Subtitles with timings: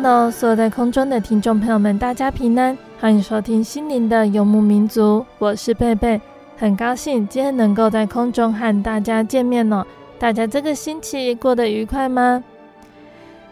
[0.00, 6.18] 喽所有在空中的听众朋友们，大家平安，欢迎收听心灵的游牧民族，我是贝贝，
[6.56, 9.86] 很高兴今天能够在空中和大家见面了。
[10.18, 12.42] 大家这个星期过得愉快吗？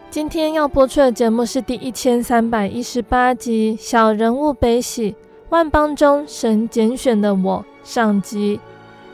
[0.09, 5.11] 今天要播出的节目是第一千三百一十八集《小人物悲喜》，
[5.49, 8.59] 万邦中神拣选的我上集。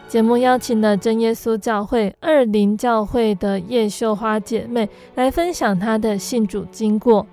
[0.07, 7.25] 节目邀请了真耶稣教会二林教会的叶秀花姐妹来分享她的信主经过。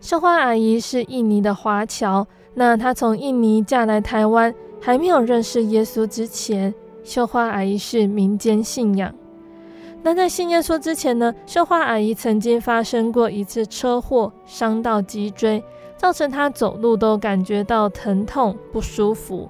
[0.00, 9.14] 秀花阿姨是印尼的华侨，那她从印尼嫁来台湾，还没有认识耶稣之前，秀花阿姨是民间信仰。
[10.02, 15.62] 那在信耶稣之前呢，秀花阿姨曾经发生过一次车祸，伤到脊椎，
[15.96, 19.48] 造成她走路都感觉到疼痛不舒服。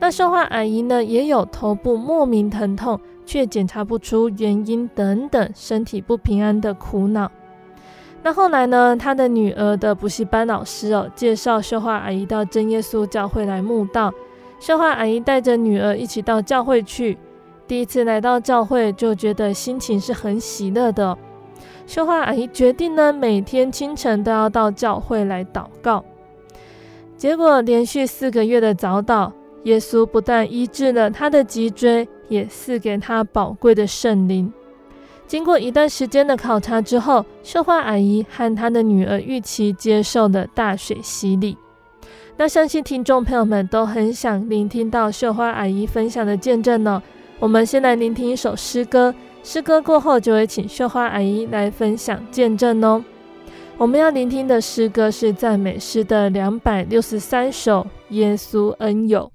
[0.00, 7.30] 那秀花阿姨呢，也有头部莫名疼痛，却检查不出原因等等，身体不平安的苦恼。
[8.22, 14.12] 那后来呢，她的女儿的补习班老师哦，介绍秀花阿姨到真耶稣教会来慕道。
[14.60, 17.16] 秀花阿姨带着女儿一起到教会去，
[17.66, 21.16] 第一次来到教会，就觉得心情是很喜乐的。
[21.86, 26.04] 秀花阿姨决定呢，每天清晨都要到教会来祷告。
[27.16, 29.32] 结果连续四个月的早祷。
[29.64, 34.52] 耶稣不但医治了他的脊椎，也赐给他宝贵的圣灵。
[35.26, 41.56] 经过一段时间的考察之后，秀花阿姨和她的女儿玉琪接受了大水洗礼。
[42.36, 47.02] 那相信听众朋友们都很想聆听到秀花阿姨分享的见证呢。
[47.38, 53.02] 我们先来聆听一首诗歌，诗歌过后就会请秀花阿姨来分享见证哦。
[53.78, 59.30] 我们要聆听的诗歌是赞美诗的两百六十三首，《耶稣恩友》。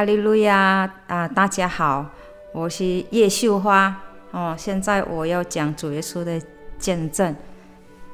[0.00, 2.06] 哈利路亚啊、大家好，
[2.54, 3.94] 我是叶秀花
[4.30, 4.54] 哦。
[4.56, 6.40] 现在我要讲主耶稣的
[6.78, 7.36] 见证。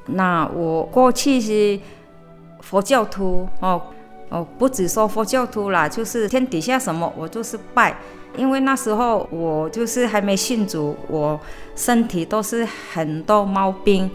[0.06, 1.78] 那我过去是
[2.60, 3.80] 佛教徒哦
[4.30, 7.96] 哦，不只说佛教徒啦，就是天底下什么我就是拜。
[8.36, 11.38] 因为那时候我就是还没信主，我
[11.76, 14.10] 身体都是很多毛病，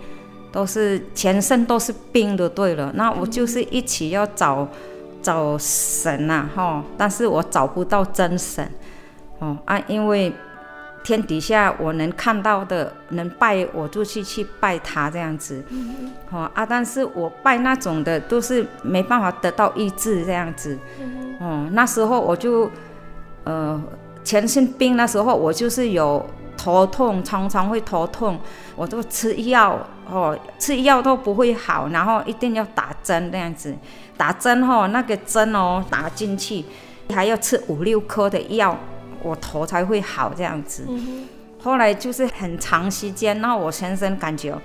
[0.52, 2.50] 都是全身都是病的。
[2.50, 4.68] 对了，那我就是一起要找。
[5.22, 6.84] 找神呐，哈！
[6.98, 8.70] 但是我找不到真神，
[9.40, 10.34] 哦啊，因为
[11.04, 15.64] 天底下我能看到的，能拜我就去去拜他这样子，
[16.32, 20.78] 哦啊，但是我拜那种的都是没办法得到医治这样子，
[21.40, 22.70] 哦，那时候我就
[23.46, 23.82] 呃
[24.24, 26.24] 全身病，那时候我就是有
[26.64, 28.40] 头痛，常常会头痛，
[28.76, 33.76] 我都吃药，哦，吃药都不会好，然后一定要打针这样子。
[34.16, 36.64] 打针哦，那个针哦，打进去
[37.10, 38.78] 还要吃五六颗的药，
[39.24, 40.86] 我头才会好这样子。
[40.88, 41.28] 嗯、
[41.64, 44.56] 后来就是很长时间，那我先生感觉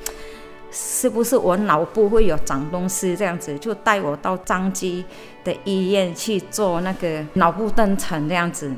[0.70, 5.02] 是不是我脑部会有长东西这样子，就带我到张基
[5.44, 8.70] 的医院去做那个脑部断层这样子，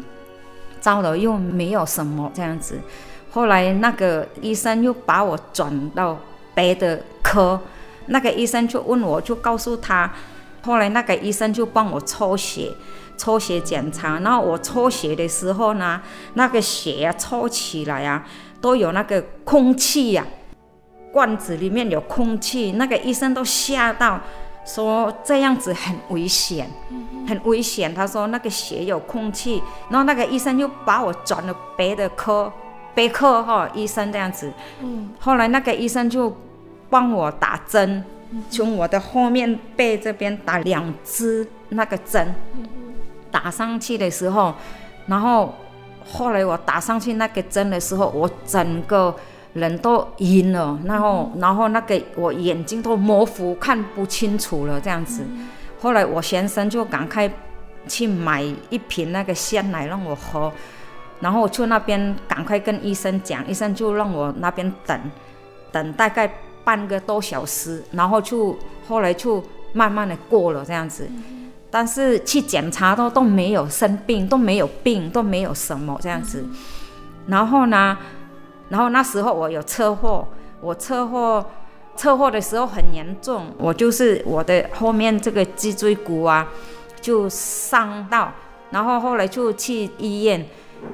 [0.81, 2.79] 照了又没有什么这样子。
[3.31, 6.19] 后来那个医生又把我转到
[6.55, 7.61] 别的科，
[8.07, 10.11] 那个医生就问我，就告诉他。
[10.63, 12.73] 后来那个医生就帮我抽血，
[13.17, 14.19] 抽血检查。
[14.21, 16.01] 然后我抽血的时候呢，
[16.35, 18.27] 那个血、啊、抽起来呀、啊，
[18.61, 22.73] 都有那个空气呀、啊，罐子里面有空气。
[22.73, 24.21] 那个医生都吓到，
[24.67, 26.69] 说这样子很危险，
[27.27, 27.95] 很危险。
[27.95, 32.53] 他说那个血有空气，然后那个医生又把我转了别的科，
[32.99, 34.53] 别科哈医生这样子。
[35.21, 36.37] 后来那个医生就
[36.91, 38.03] 帮我打针。
[38.51, 42.35] 从我的后面背这边打两支那个针，
[43.31, 44.53] 打上去的时候，
[45.07, 45.55] 然后
[46.05, 49.15] 后来我打上去那个针的时候，我整个
[49.55, 55.23] 人都晕了，然后然后那个我眼睛都模糊，看不清楚了这样子。
[55.81, 57.31] 后来我先生就赶快
[57.87, 60.53] 去买一瓶那个鲜奶让我喝，
[61.21, 65.01] 然后我去那边赶快跟医生讲，医生就让我那边等，
[65.73, 66.31] 等大概。
[66.65, 68.55] 半个多小时，然后就
[68.87, 71.09] 后来就慢慢的过了这样子，
[71.71, 76.45] 但是去检查都都没有生病，都没有病，都没有什么这样子。
[77.27, 77.97] 然后呢，
[78.69, 80.29] 然后那时候我有车祸，
[80.61, 81.43] 我车祸
[81.97, 86.47] 车祸的时候很严重，我就是我的后面这个脊椎骨啊
[87.01, 88.31] 就伤到，
[88.71, 90.47] 然后后来就去医院，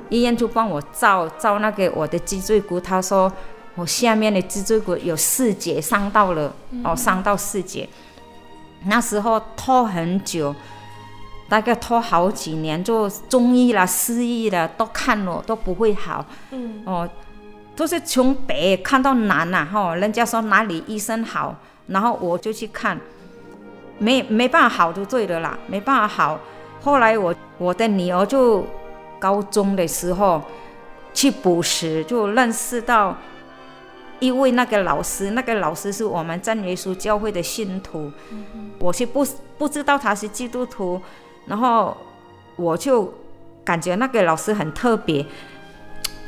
[0.09, 3.33] 医院就帮我照照那个我的脊椎骨，他说。
[3.77, 7.89] 我下面的脊椎骨有四节伤到了，哦，伤到四节。
[8.85, 10.55] 那时候拖很久，
[11.49, 16.25] 大概拖好几年，就中医啦、西医啦都看了都不会好。
[16.53, 17.11] 嗯，哦，
[17.75, 21.57] 都是从北看到南呐，哈，人家说哪里医生好，
[21.89, 22.97] 然后我就去看，
[23.99, 26.39] 没没办法好就对了啦，没办法好。
[26.81, 28.65] 后来我我的女儿就
[29.25, 30.43] 高中的时候
[31.15, 33.17] 去补习，就认识到。
[34.21, 38.11] 一位那个老师，那个老师是我们真耶稣教会的信徒，
[38.79, 39.27] 我是不
[39.59, 41.03] 不知道他是基督徒，
[41.47, 41.95] 然后
[42.57, 43.13] 我就
[43.65, 45.27] 感觉那个老师很特别，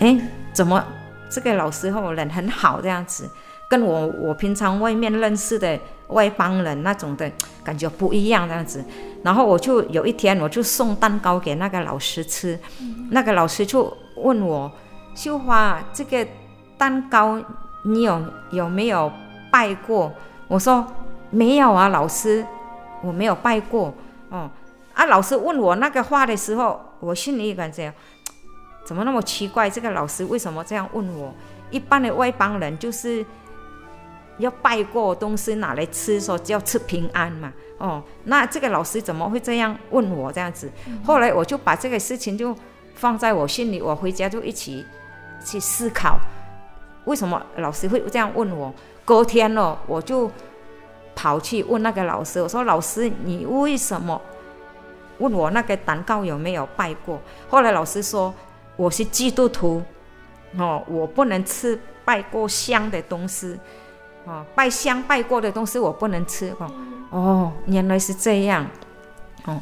[0.01, 0.21] 哎，
[0.53, 0.85] 怎么
[1.31, 3.31] 这个老师后人很好这样子，
[3.69, 7.31] 跟我我平常外面认识的外邦人那种的
[7.65, 8.85] 感觉不一样这样子，
[9.23, 14.71] 然后我就有一天我就送蛋糕给那个老师吃，嗯、那个老师就问我
[15.15, 16.27] 秀花这个
[16.79, 17.43] 蛋糕。
[17.89, 18.21] 你有
[18.51, 19.13] 有没有
[19.49, 20.13] 拜过？
[20.49, 20.85] 我说
[21.31, 22.45] 没有啊，老师，
[23.01, 23.95] 我没有拜过。
[24.29, 24.51] 哦，
[24.93, 27.95] 啊，老师问我那个话的时候，我心里感觉
[28.85, 29.71] 怎么那么奇怪？
[29.71, 31.33] 这个老师为什么这样问我？
[31.71, 33.25] 一般的外邦人就是
[34.39, 37.53] 要拜过东西拿来吃，说就要吃平安嘛。
[37.79, 40.71] 哦，那这个老师怎么会这样问我这样子？
[41.05, 42.57] 后来我就把这个事情就
[42.95, 44.85] 放在我心里，我回家就一起
[45.45, 46.19] 去思考。
[47.05, 48.73] 为什么老师会这样问我？
[49.05, 50.29] 隔天了，我就
[51.15, 54.21] 跑去问那个老师，我说：“老师，你为什么
[55.19, 58.35] 问我那个蛋糕有没有拜过？”后来老师说
[58.75, 59.81] ：“我是基督徒，
[60.59, 63.57] 哦，我不能吃拜过香的东西，
[64.27, 66.71] 哦，拜香拜过的东西我不能吃。”哦，
[67.11, 68.67] 哦，原来是这样，
[69.47, 69.59] 哦，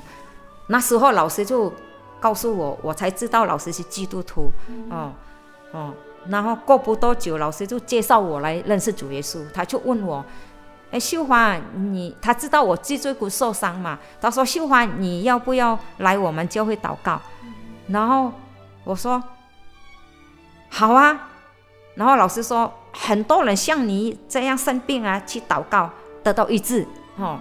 [0.67, 1.73] 那时候老师就
[2.19, 4.51] 告诉我，我才知道老师是基督徒，
[4.91, 5.13] 哦，
[5.73, 5.95] 哦。
[6.27, 9.45] 然后过不多久，老师就介绍我来认识主耶稣。
[9.53, 10.25] 他就问我
[10.91, 13.99] ：“哎，秀华，你他知道我脊椎骨受伤嘛？
[14.23, 17.21] 他说秀华，你要不要来我们教会祷告？
[17.89, 18.33] 然后
[18.85, 19.23] 我说
[20.71, 21.29] 好啊。
[21.95, 25.91] 然后老师说，很多人像你这样生病啊，去祷告
[26.23, 26.87] 得到医治。
[27.17, 27.39] 哦，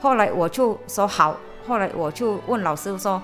[0.00, 1.36] 后来我就说好。
[1.66, 3.22] 后来我就问老师说，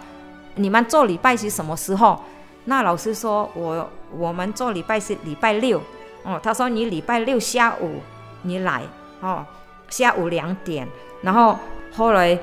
[0.55, 2.21] 你们做礼拜是什么时候？
[2.67, 5.81] 那老师说我我们做礼拜是礼拜六。
[6.23, 8.01] 哦，他说你礼拜六下午
[8.43, 8.83] 你来。
[9.21, 9.45] 哦，
[9.89, 10.87] 下午两点。
[11.23, 11.59] 然后
[11.93, 12.39] 后来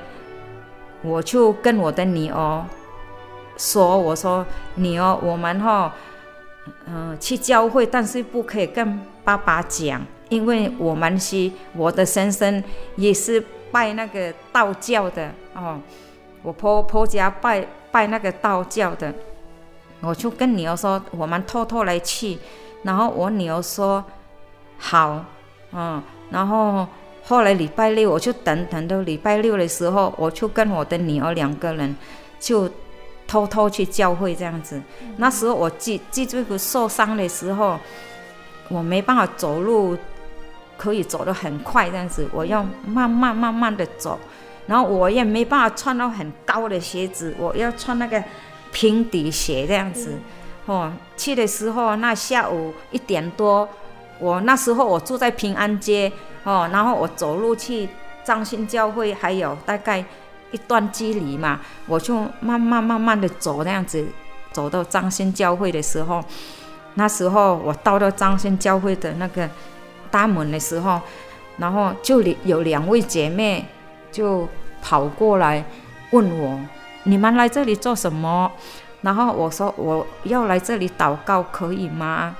[1.02, 2.64] 我就跟我的女儿
[3.56, 5.94] 说，我说女儿，我们哈、
[6.86, 12.62] 嗯、去教会，但是不可以跟爸爸讲，因为我们是我的先生
[12.96, 15.80] 也是拜那个道教的哦，
[16.42, 19.12] 我婆婆家拜拜那个道教的，
[20.00, 22.38] 我就跟女儿说，我们偷偷来去，
[22.82, 24.04] 然后我女儿说
[24.78, 25.24] 好，
[25.72, 26.86] 嗯，然后
[27.24, 31.94] 后来礼拜六我就等等到礼拜六的时候，我就跟我的女儿两个人
[32.40, 32.70] 就。
[33.26, 34.80] 偷偷去教会这样子，
[35.16, 37.78] 那时候我脊脊椎骨受伤的时候，
[38.68, 39.96] 我没办法走路，
[40.76, 44.16] 可以走得很快这样子，我要慢慢慢慢的走，
[44.66, 48.22] 然后我也没办法穿到很高的鞋子，我要穿那个
[48.70, 50.14] 平底鞋这样子。
[50.66, 53.68] 哦，去的时候那下午一点多，
[54.20, 56.12] 我那时候我住在平安街
[56.44, 57.88] 哦，然后我走路去
[58.24, 60.04] 张信教会，还有大概。
[60.52, 64.06] 一段距离嘛，我就慢慢慢慢的走，那样子
[64.52, 66.24] 走到彰信教会的时候，
[66.94, 69.48] 那时候我到了彰信教会的那个
[70.10, 71.00] 大门的时候，
[71.58, 73.66] 然后就有两位姐妹
[74.12, 74.48] 就
[74.80, 75.64] 跑过来
[76.12, 76.58] 问我
[77.04, 78.50] ：“你们来这里做什么？”
[79.02, 82.34] 然后我说：“我要来这里祷告，可以吗？”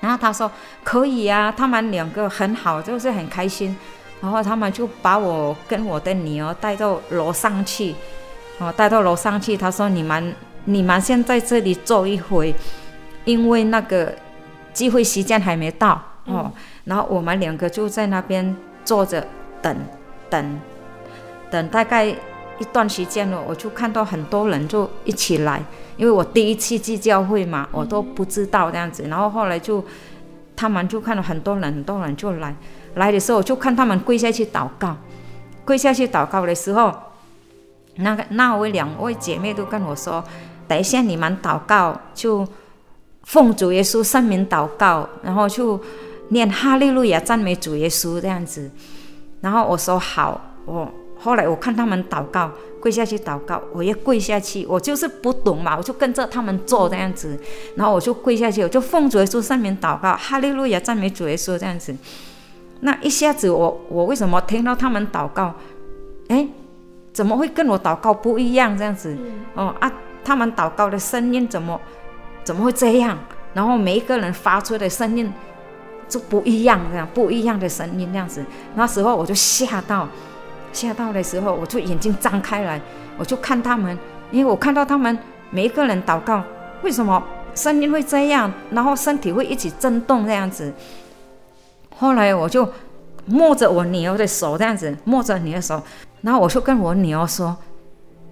[0.00, 0.50] 然后她说
[0.84, 3.76] ：“可以啊。”他们两个很好，就是很开心。
[4.24, 7.94] 然后他们就把我跟我的女儿带到楼上去，
[8.58, 9.54] 哦，带到楼上去。
[9.54, 12.54] 他说：“你们，你们先在这里坐一会，
[13.26, 14.14] 因为那个
[14.72, 15.92] 聚会时间还没到
[16.24, 16.50] 哦。
[16.50, 16.52] 嗯”
[16.84, 19.22] 然后我们两个就在那边坐着
[19.60, 19.76] 等，
[20.30, 20.60] 等，
[21.50, 25.62] 等大概一段时间了，我就看到很多人就一起来，
[25.98, 29.02] 因为我第一次去教会嘛，我都不知道这样子。
[29.02, 29.84] 然后后来就
[30.56, 32.56] 他们就看到很多人，很多人就来。
[32.94, 34.96] 来的时候就看他们跪下去祷告，
[35.64, 36.92] 跪下去祷告的时候，
[37.96, 40.22] 那个那位两位姐妹都跟我说
[40.68, 42.46] ：“等一下你们祷告就
[43.22, 45.80] 奉主耶稣圣名祷告，然后就
[46.28, 48.70] 念哈利路亚赞美主耶稣这样子。”
[49.40, 57.38] 然后我说好，我后来我看他们祷告，跪下去祷告，我也跪下去，我就是不懂嘛，我就跟着他们做这样子，
[57.76, 61.94] 然后我就跪下去，我就奉主耶稣圣名祷告，哈利路亚赞美主耶稣这样子。
[62.84, 65.54] 那一下子我，我我为什么听到他们祷告，
[66.28, 66.46] 哎，
[67.14, 69.16] 怎么会跟我祷告不一样这样子？
[69.54, 69.90] 哦啊，
[70.22, 71.80] 他们祷告的声音怎么
[72.44, 73.16] 怎么会这样？
[73.54, 75.32] 然后每一个人发出的声音
[76.06, 78.44] 就不一样，这样不一样的声音这样子。
[78.74, 80.06] 那时候我就吓到，
[80.70, 82.78] 吓到的时候我就眼睛张开来，
[83.16, 83.98] 我就看他们，
[84.30, 86.44] 因为我看到他们每一个人祷告，
[86.82, 87.24] 为什么
[87.54, 88.52] 声音会这样？
[88.72, 90.70] 然后身体会一起震动这样子。
[91.96, 92.68] 后来我就
[93.26, 95.80] 摸着我女儿的手，这样子摸着你的手，
[96.22, 97.56] 然后我就跟我女儿说：“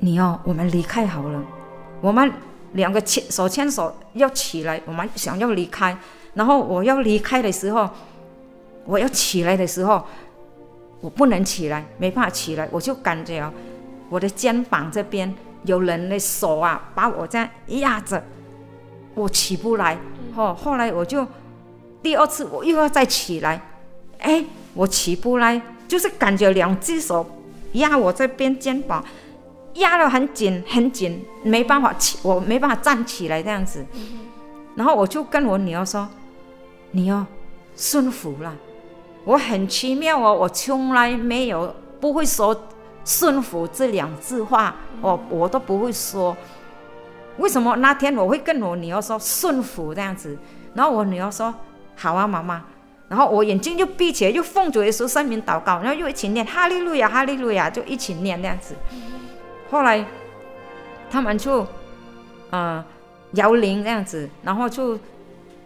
[0.00, 1.42] 女儿，我们离开好了。
[2.00, 2.31] 我们
[2.73, 5.97] 两个牵手牵手要起来，我们想要离开。
[6.35, 7.88] 然后我要离开的时候，
[8.85, 10.04] 我要起来的时候，
[11.00, 13.49] 我不能起来，没办法起来，我就感觉
[14.11, 15.33] 我的肩膀这边
[15.64, 18.23] 有人的手啊，把我这样压着，
[19.14, 19.97] 我起不来。
[20.35, 21.26] 后后来我就。”
[22.02, 23.61] 第二次我又要再起来，
[24.18, 24.44] 哎，
[24.75, 27.25] 我起不来，就是感觉两只手
[27.75, 29.04] 压我这边肩膀，
[29.75, 33.87] 压得很紧很紧，没办法起，我没办法站起来这样子。
[34.75, 36.09] 然后我就跟我女儿说
[36.90, 37.25] ：“女儿，
[37.76, 38.52] 顺服了。”
[39.25, 42.68] 我很奇妙哦，我从来没有不会说
[43.04, 46.37] 顺服这两字话，我我都不会说。
[47.38, 50.37] 为什么那天我会跟我女儿说顺服这样子？
[50.75, 51.54] 然后我女儿说。
[51.96, 52.64] 好啊，妈妈。
[53.08, 58.75] 然后我眼睛就闭起来，又奉主耶稣圣名祷告，然后又一起念哈利路亚，哈利路亚，就一起念那样子。
[59.70, 60.02] 后来
[61.11, 61.61] 他们就
[62.50, 62.84] 嗯、呃、
[63.32, 64.99] 摇铃这样子，然后就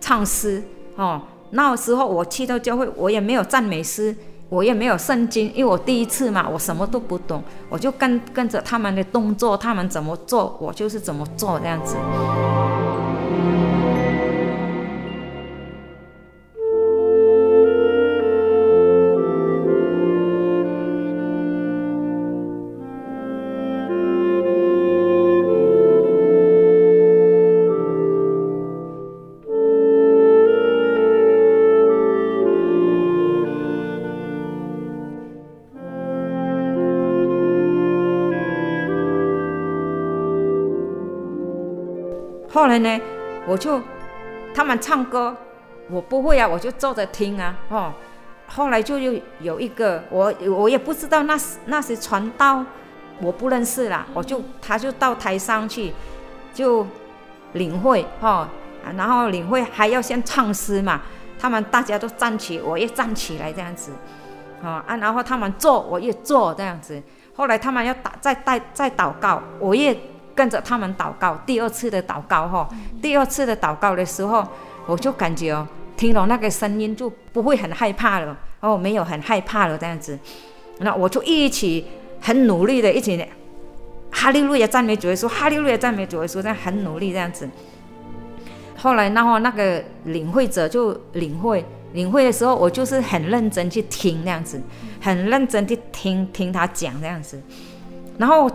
[0.01, 0.61] 唱诗
[0.97, 1.23] 哦。
[1.51, 4.13] 那时候我去到教会，我也没有赞美诗，
[4.49, 11.95] 我也没有圣经，因为我第一次嘛，我什么都不懂，我就跟跟着他们的动作，他们怎么做，我就是怎么做这样子。
[42.81, 43.01] 呢，
[43.47, 43.81] 我就
[44.55, 45.37] 他们唱歌，
[45.91, 47.93] 我不会啊，我就坐着听啊，哦。
[48.49, 52.65] 后来就又有一个我我也不知道那那些传道，
[53.21, 55.93] 我不认识啦，我就他就到台上去
[56.55, 56.87] 就
[57.55, 58.47] 领会哦，
[58.97, 61.03] 然后领会还要先唱诗嘛，
[61.41, 63.91] 他们大家都站起，我也站起来这样子，
[64.63, 67.03] 啊啊，然后他们坐我也坐这样子，
[67.35, 69.99] 后来他们要打再带再祷告，我也
[70.37, 72.69] 跟着他们祷告，第二次的祷告哈，
[73.03, 74.47] 第二次的祷告的时候，
[74.87, 75.67] 我就感觉哦。
[75.97, 80.19] 听了那个声音就不会很害怕了哦，没有很害怕了这样子，
[80.81, 81.87] 那我就一起
[82.21, 83.27] 很努力的一起
[84.11, 87.49] 哈利路亚赞美主耶稣，哈利路亚赞美主耶稣，这样很努力这样子。
[88.77, 94.61] 后来然后那个领会者就领会领会的时候，我就是很认真去听那样子，
[95.01, 97.41] 很认真去听听他讲这样子。
[98.19, 98.51] 然后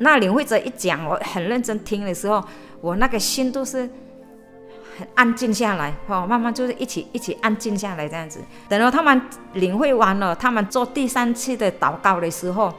[0.00, 2.44] 那领会者一讲，我很认真听的时候，
[2.82, 3.78] 我那个心都是
[4.98, 5.08] 很。
[5.14, 8.38] 安静下来，哦，慢慢就是一起一起安静下来这样子。
[8.68, 9.18] 等到他们
[9.54, 12.70] 领会完了，他们做第三次的祷告的时候，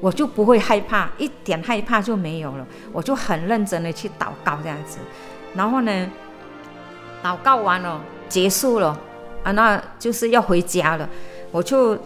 [0.00, 2.64] 我就不会害怕，一点害怕就没有了。
[2.92, 4.98] 我就很认真的去祷告这样子。
[5.54, 6.08] 然后呢，
[7.24, 8.96] 祷告完了，结束了，
[9.42, 11.08] 啊，那就是要回家了。
[11.50, 11.98] 我就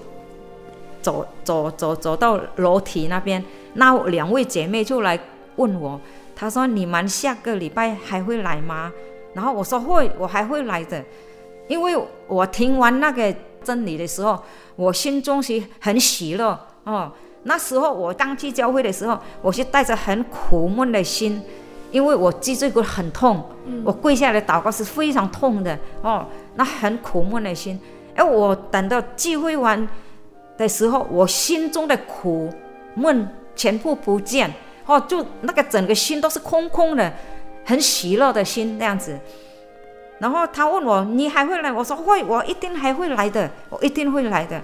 [1.02, 5.18] 走走走走到楼梯那边，那两位姐妹就来
[5.56, 6.00] 问我，
[6.34, 8.92] 她说：“你们下个礼拜还会来吗？”
[9.34, 11.02] 然后我说会，我还会来的，
[11.68, 14.38] 因为我听完那个真理的时候，
[14.76, 17.10] 我心中是很喜乐哦。
[17.44, 21.42] 那时候我刚去教会的时候，我是带着很苦闷的心，
[21.90, 23.42] 因为我脊椎骨很痛，
[23.84, 27.80] 我跪下来祷告是非常痛的哦，那很苦闷的心。
[28.14, 29.88] 哎，我等到聚会完
[30.58, 32.48] 的时候，我心中的苦
[32.94, 34.52] 闷全部不见
[34.86, 37.12] 哦，就那个整个心都是空空的。
[37.64, 39.16] 很喜乐的心那样子，
[40.18, 44.60] 然后他问我：“你还会来？”我说：“会，我一定还会来的，我一定会来的。”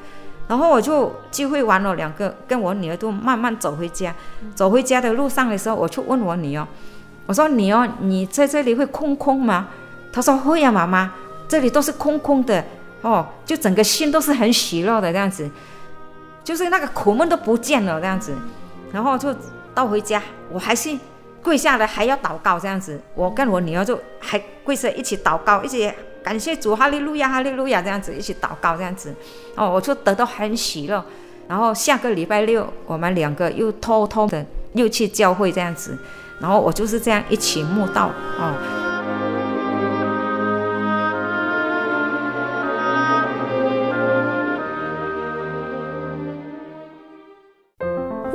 [0.49, 4.13] 然后我就聚会完了，两个跟我女儿都慢慢走回家。
[4.53, 6.67] 走回家的路上的时候，我就问我女儿
[7.27, 9.69] ：“我说你哦，你在这里会空空吗？”
[10.13, 11.15] 她说：“会呀，妈妈，
[11.47, 12.65] 这里都是空空的
[13.03, 15.49] 哦，就整个心都是很喜乐的这样子，
[16.43, 18.35] 就是那个苦闷都不见了这样子。”
[18.93, 19.35] 然后就
[19.75, 20.97] 到回家，我还是。
[21.41, 25.91] 跪下来还要祷告这样子，我跟我女儿就还跪着一起祷告，一起
[26.23, 29.15] 感谢主，哈利路亚，哈利路亚这样子一起祷告这样子，
[29.55, 31.03] 哦，我就得到很喜乐。
[31.47, 35.97] 然后下个礼拜六，我们两个又偷偷的又去教会这样子，
[36.41, 38.88] 然后我就是这样一起慕道哦。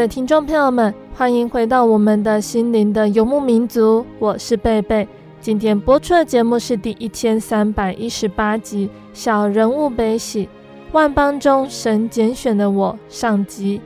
[0.00, 5.06] 的听众朋友们，欢迎回到我们的心灵的游牧民族，我是贝贝。
[5.42, 10.46] 今天播出的节目是第一千三百一十八集《小人物悲喜》，
[10.92, 13.78] 万邦中神拣选的我上集。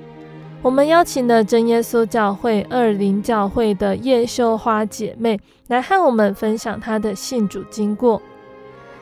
[0.63, 8.23] 我们邀请了真耶稣教会二林教会的叶秀花姐妹来和我们分享她的信主经过。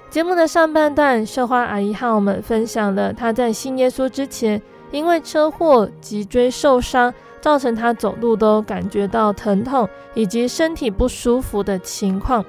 [0.08, 4.62] 节目的上半段，秀花阿姨和我们分享了她在信耶稣之前，
[4.92, 12.44] 因为车祸脊椎受伤，造成他走路都感觉到疼痛以及身体不舒服的情况。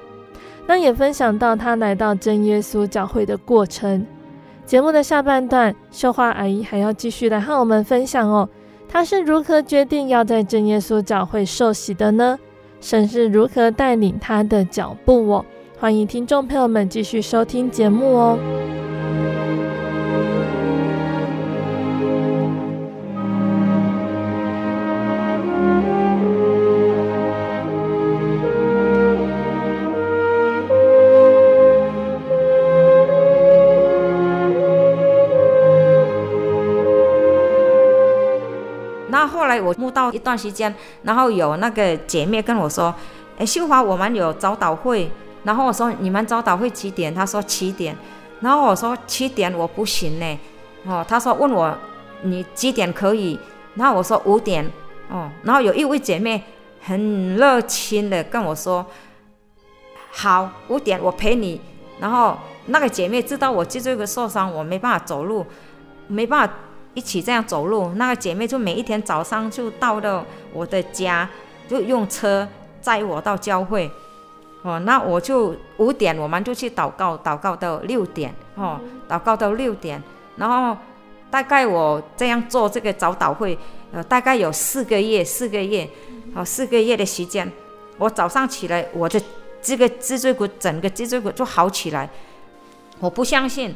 [0.66, 4.06] 那也分享到他来到真耶稣教会的过程。
[4.64, 8.48] 节目的下半段，秀花阿姨还要继续来和我们分享哦，
[8.88, 12.38] 他是如何决定要在真耶稣教会受洗的呢？
[12.80, 15.44] 神是如何带领他的脚步哦？
[15.78, 18.38] 欢迎听众朋友们继续收听节目哦。
[39.94, 42.92] 到一段时间，然后有那个姐妹跟我说
[43.38, 45.10] ：“哎，秀华，我们有早祷会。”
[45.44, 47.96] 然后我说：“你们早祷会几点？”她说：“七点。”
[48.40, 50.38] 然后我说：“七点我不行呢。”
[50.84, 51.72] 哦，她说：“问我
[52.22, 53.38] 你几点可以？”
[53.76, 54.68] 然后我说：“五点。”
[55.08, 56.42] 哦，然后有一位姐妹
[56.80, 58.84] 很热情的跟我说
[60.10, 61.60] ：“好，五点我陪你。”
[62.00, 65.46] 然后那个姐妹知道我脊椎骨受伤，我没办法走路，
[66.08, 66.54] 没办法。
[66.94, 71.28] 一起这样走路，那个姐妹就每一天早上就到了我的家，
[71.68, 72.48] 就用车
[72.80, 73.90] 载我到教会。
[74.62, 80.02] 哦，那我就五点我们就去祷告，祷告到六点，哦，祷告到六点，
[80.36, 80.74] 然后
[81.30, 83.58] 大概我这样做这个早祷会，
[83.92, 85.86] 呃，大概有四个月，四个月，
[86.34, 87.46] 哦，四个月的时间，
[87.98, 89.20] 我早上起来，我的
[89.60, 92.08] 这个脊椎骨整个脊椎骨就好起来，
[93.00, 93.74] 我不相信。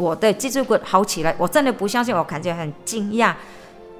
[0.00, 3.34] 我的脊椎骨好起来，我真的不相信，我感觉很惊讶。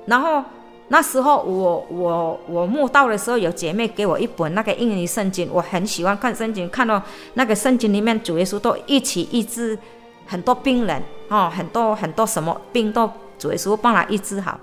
[0.07, 0.43] 然后
[0.89, 7.01] 那时候我我我慕道的时候，有姐妹给我一本那个英语圣经，我很喜欢看圣经，看到
[7.35, 9.79] 那个圣经里面主耶稣都一起医治
[10.27, 13.09] 很多病人哦，很多很多什么病都
[13.39, 14.59] 主耶稣帮他医治好。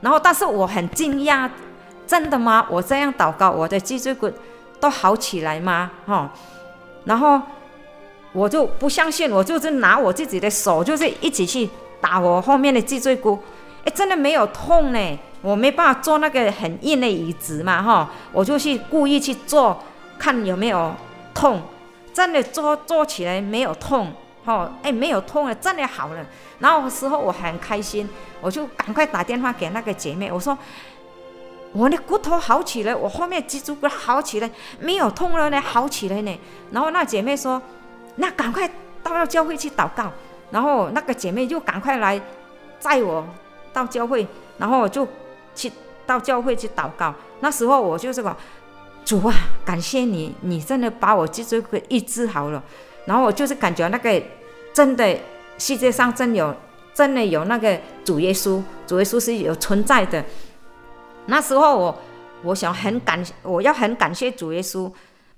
[0.00, 1.50] 然后但是我很惊讶，
[2.06, 2.66] 真的吗？
[2.70, 4.30] 我这样祷告，我的脊椎骨
[4.78, 5.90] 都好起来吗？
[6.06, 6.30] 哦，
[7.04, 7.42] 然后。
[8.36, 11.66] 我就不相信，我就是拿我自己的手，就是一起去
[12.02, 13.38] 打我后面的脊椎骨，
[13.82, 15.18] 哎，真的没有痛呢。
[15.40, 19.82] 我没办法坐那个很硬的椅子嘛，哈，我就去故意去坐，
[20.18, 20.92] 看有没有
[21.32, 21.62] 痛。
[22.12, 24.12] 真的坐坐起来没有痛，
[24.44, 26.26] 哈，哎，没有痛了，真的好了。
[26.58, 28.06] 然后时候我很开心，
[28.42, 30.56] 我就赶快打电话给那个姐妹，我说
[31.72, 36.38] 我的骨头好起来，我后面脊椎骨好起来，没有痛了呢，好起来呢。
[36.72, 37.62] 然后那姐妹说。
[38.16, 38.70] 那赶快
[39.02, 40.10] 到教会去祷告，
[40.50, 42.20] 然后那个姐妹就赶快来
[42.78, 43.26] 载我
[43.72, 44.26] 到教会，
[44.58, 45.06] 然后我就
[45.54, 45.70] 去
[46.06, 47.14] 到教会去祷告。
[47.40, 48.36] 那时候我就是讲，
[49.04, 52.62] 主啊，感谢你，你真的把我脊椎骨医治好了。
[53.04, 54.22] 然后我就是感觉那个
[54.72, 55.16] 真的
[55.58, 56.54] 世界上真有
[56.92, 60.24] 真的有那个主耶稣，主耶稣是有存在的。
[61.26, 61.98] 那时候我
[62.42, 64.90] 我想很感，我要很感谢主耶稣。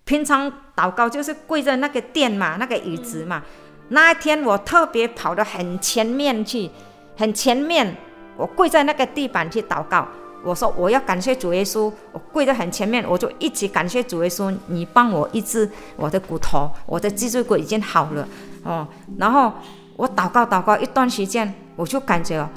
[0.08, 3.42] 平常祷告就是跪在那个垫嘛，那个椅子嘛。
[3.90, 6.70] 那一天我特别跑得很前面去，
[7.14, 7.94] 很前面，
[8.34, 10.08] 我跪在那个地板去祷告。
[10.42, 18.26] 我说我要感谢主耶稣，我跪得很前面，我就一直感谢主耶稣，你帮我医治我的骨头，我的脊椎骨已经好了
[18.62, 18.88] 哦。
[19.18, 19.52] 然后
[19.96, 22.48] 我祷告祷告一段时间，我就感觉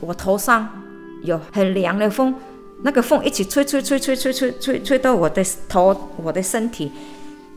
[0.00, 0.68] 我头上
[1.22, 2.34] 有很凉的风，
[2.82, 6.92] 那个风一起吹吹吹吹吹吹吹吹到我的头，我的身体，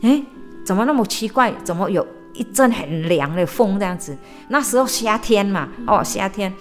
[0.02, 0.24] 诶，
[0.64, 1.52] 怎么那么奇怪？
[1.62, 4.16] 怎么有一阵很凉的风这样子？
[4.48, 6.52] 那时候夏天嘛，哦，夏天。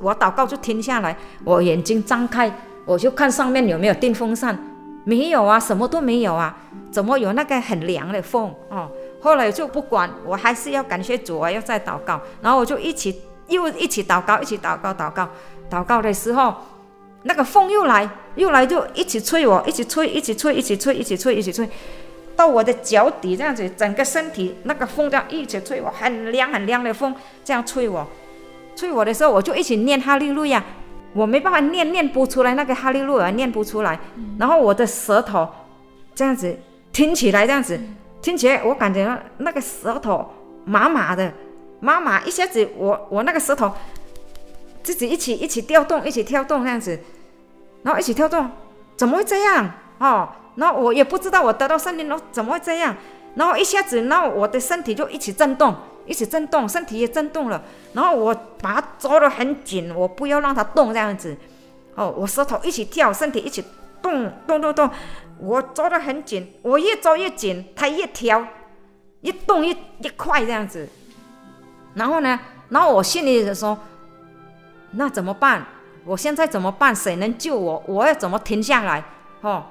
[0.00, 2.52] 我祷告就停下来，我眼睛张开，
[2.84, 4.56] 我就看上面有没有电风扇，
[5.04, 6.56] 没有啊，什么都没有啊，
[6.92, 8.88] 怎么有那个很凉的风哦？
[9.20, 15.28] 后来就不管，我还是要感谢主，啊要再祷告，然后我就一起又一起祷告，一起祷告，祷告，
[15.68, 16.54] 祷告的时候，
[17.22, 21.68] 那个风又来，又来就一起吹我，一起吹，一起吹，一起吹，一起吹，一起吹，
[22.36, 28.06] 到我的脚底这样子，整个身体那个风这样一起吹我，很凉很凉的风这样吹我。
[28.76, 30.62] 吹我的时候，我就一起念哈利路亚，
[31.12, 33.98] 我没办法念，念不出来那个哈利路亚，念不出来。
[34.38, 35.48] 然后我的舌头
[36.14, 36.56] 这样子
[36.92, 37.78] 听起来，这样子
[38.22, 40.24] 听起来，我感觉那个舌头
[40.64, 41.32] 麻麻的，
[41.80, 43.72] 麻麻，一下子我我那个舌头
[44.88, 46.98] 自己一起一起跳动，一起跳动这样子，
[47.82, 48.50] 然后一起跳动，
[48.96, 49.70] 怎么会这样？
[49.98, 52.96] 哦，然后我也不知道我得到圣灵了，怎么会这样？
[53.34, 55.74] 然后一下子，然后我的身体就一起震动。
[56.06, 57.62] 一起震动，身体也震动了。
[57.92, 61.36] 然后我把它抓得很紧，我不要让它动，这样子。
[61.94, 63.62] 哦，我舌头一起跳，身体一起
[64.00, 64.88] 动，动动动。
[65.38, 68.42] 我抓得很紧，我越抓越紧，它越跳，
[69.20, 70.88] 一动一一快这样子。
[71.92, 73.78] 然后呢，然后我心里就说：
[74.92, 75.64] 那怎么办？
[76.04, 76.94] 我现在怎么办？
[76.94, 77.82] 谁能救我？
[77.86, 79.04] 我要怎么停下来？
[79.42, 79.64] 哦，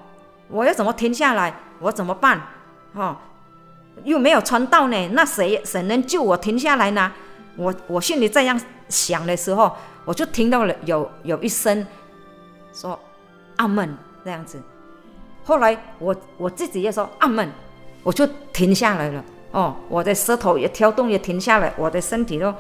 [0.49, 1.53] 我要怎么停下来？
[1.79, 2.41] 我怎么办？
[2.93, 3.17] 哦。
[4.03, 7.11] 又没有传道呢，那谁谁能救我停下来呢？
[7.55, 9.75] 我我心里这样想的时候，
[10.05, 11.83] 我就听到了有有一声
[12.71, 12.97] 说
[13.55, 14.61] 阿门这样子。
[15.43, 17.49] 后来我我自己也说阿门，
[18.03, 19.25] 我就停下来了。
[19.49, 22.53] 哦，我的舌头也跳动也停下来，我的身体都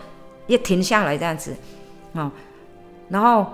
[0.47, 1.55] 也停下来这样子。
[2.13, 2.31] 哦，
[3.09, 3.45] 然后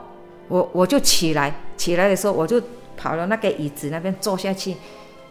[0.48, 2.62] 我我就起来，起来的时候我就
[2.98, 4.76] 跑到那个椅子那边坐下去。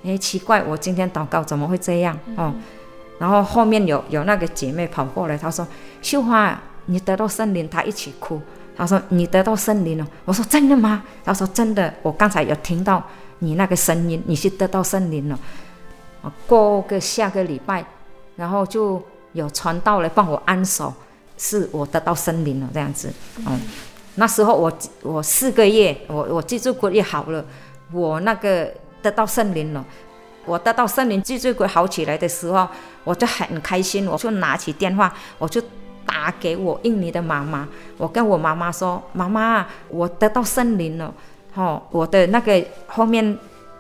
[0.05, 2.53] 哎，奇怪，我今天祷告怎么会这样哦？
[3.19, 5.65] 然后后面有有那个姐妹跑过来，她说
[6.03, 8.41] ：“秀花，你得到圣灵。”她一起哭。
[8.77, 13.01] 她说：“你得到圣灵了。”我说：“真的吗？”她说：“真的，我刚才有听到
[13.39, 15.39] 你那个声音，你是得到圣灵了。”
[16.49, 17.85] 过个下个礼拜，
[18.35, 19.01] 然后就
[19.35, 20.93] 有传道来帮我安守，
[21.39, 23.13] 是我得到圣灵了这样子。
[23.47, 23.61] 嗯，
[24.15, 24.73] 那时候我
[25.03, 27.45] 我四个月，我我脊椎骨也好了，
[27.93, 28.73] 我那个。
[29.03, 29.85] 得到圣灵了，
[30.47, 32.69] 我得到圣灵，脊椎骨好起来的时候，
[33.03, 35.61] 我就很开心，我就拿起电话，我就
[36.07, 37.67] 打给我印尼的妈妈，
[37.99, 41.13] 我跟我妈妈说：“妈妈，我得到圣灵了，
[41.57, 43.37] 哦，我的那个后面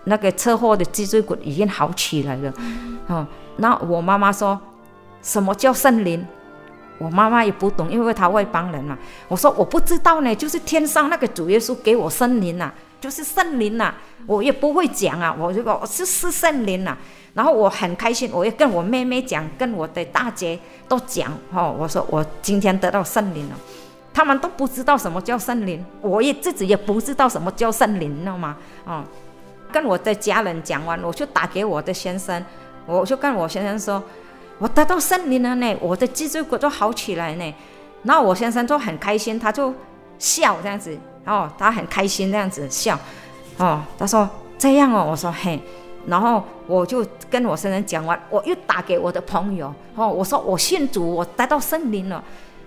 [0.06, 2.52] 那个车祸的脊椎骨已经好起来了。”
[3.06, 3.24] 哦，
[3.58, 4.60] 那我妈妈说
[5.22, 6.26] ：“什么叫圣灵？”
[7.02, 8.96] 我妈妈也不懂，因为她外邦人嘛。
[9.28, 13.92] 我说：“我不知道呢，就是天上那个主耶稣给我圣灵呐。”就是圣灵呐，
[14.28, 16.96] 我也不会讲啊，我就说我是是圣灵呐，
[17.34, 23.56] 然后我很开心，我也跟我妹妹讲，跟我的大姐都讲，哦，我说我今天得到圣灵了，
[24.14, 28.56] 他们都不知道什么叫圣灵，我也自己也不知道什么叫圣灵，知道吗？
[28.84, 29.02] 哦，
[29.72, 32.40] 跟我的家人讲完，我就打给我的先生，
[32.86, 34.00] 我就跟我先生说，
[34.62, 37.54] 我得到圣灵了呢，我的脊椎骨都好起来呢，
[38.04, 39.74] 然后我先生就很开心，他就
[40.20, 40.96] 笑这样子。
[41.24, 42.96] 哦，他很开心这样子笑，
[43.56, 45.60] 哦，他说这样哦，我说嘿，
[46.06, 52.22] 然后我就跟我先生讲完，我又打给我的朋友，哦，我说我信主，我得到圣灵了，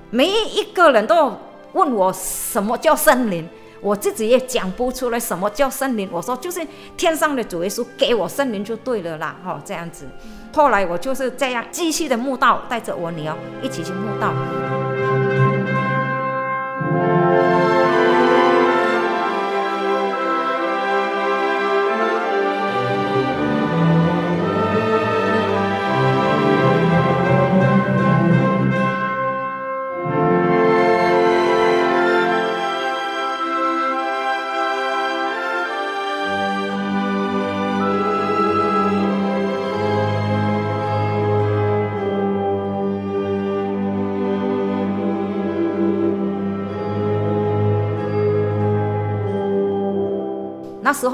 [0.09, 1.33] 每一个人都
[1.71, 3.47] 问我什么叫圣灵，
[3.85, 6.59] 我自己也讲不出来什么叫圣灵，我说就是
[6.97, 10.07] 天上的主耶稣给我圣灵就对了啦，哦，这样子，
[10.55, 14.33] 后来我就是这样继续的悟道，带着我女儿一起去悟道。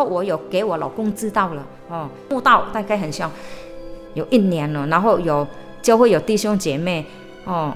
[0.01, 3.31] 候我有给我老公知道了哦，慕道大概很像
[4.15, 5.47] 有一年了，然后有
[5.81, 7.05] 就会有弟兄姐妹
[7.45, 7.73] 哦，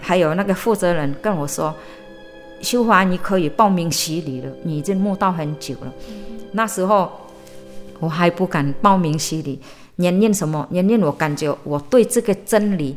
[0.00, 1.74] 还有那个负责人跟我说，
[2.60, 5.92] 秀华你可以报名洗礼了，你已经慕道很久了。
[6.52, 7.10] 那时候
[8.00, 9.60] 我还不敢报名洗礼，
[9.96, 10.66] 原因什么？
[10.70, 12.96] 原因我感觉我对这个真理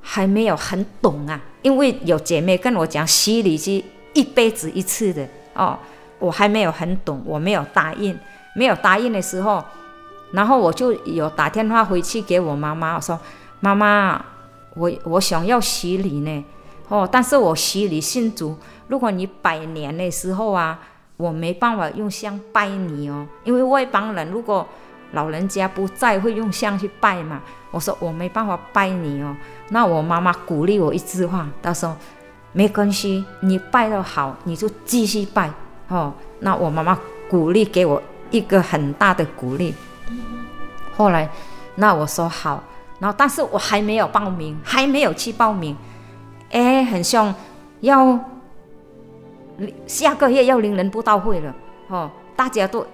[0.00, 3.82] 还没有很懂啊，因为有姐妹跟我讲洗礼是
[4.14, 5.78] 一辈子一次的哦。
[6.18, 8.18] 我还没有很懂，我没有答应，
[8.54, 9.62] 没有答应的时候，
[10.32, 13.18] 然后我就有打电话回去给我妈妈，我说
[13.60, 14.24] ：“妈妈，
[14.74, 16.44] 我我想要洗礼呢，
[16.88, 18.56] 哦，但是我洗礼信主，
[18.88, 20.78] 如果你拜年的时候啊，
[21.16, 24.66] 我没办法用香拜你哦，因为外邦人如果
[25.12, 29.36] 老人家不在，会用香去拜嘛。”我说：“我没办法拜你哦。”
[29.68, 31.94] 那我妈妈鼓励我一句话，她说
[32.52, 35.50] ：“没关系，你拜得好，你就继续拜。”
[35.88, 36.98] 哦，那我妈妈
[37.30, 39.74] 鼓励给我一个很大的鼓励。
[40.96, 41.28] 后来，
[41.74, 42.62] 那我说好，
[42.98, 45.76] 然后但是我还没有报名，还没有去报名。
[46.50, 47.34] 哎，很像
[47.80, 48.18] 要
[49.86, 51.54] 下个月要灵人布道会了，
[51.88, 52.86] 哦，大家都